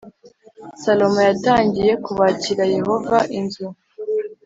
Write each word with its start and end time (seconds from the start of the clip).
Salomo 0.81 1.19
yatangiye 1.29 1.91
kubakira 2.05 2.63
Yehova 2.75 3.17
inzu 3.39 3.65